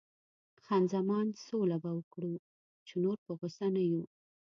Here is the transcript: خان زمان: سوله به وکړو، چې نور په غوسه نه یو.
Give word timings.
خان 0.63 0.83
زمان: 0.93 1.27
سوله 1.45 1.77
به 1.83 1.91
وکړو، 1.97 2.33
چې 2.87 2.93
نور 3.03 3.17
په 3.25 3.31
غوسه 3.39 3.65
نه 3.75 3.83
یو. 3.91 4.03